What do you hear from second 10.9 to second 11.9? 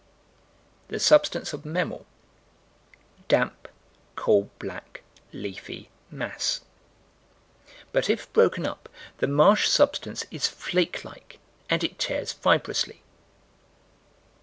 like, and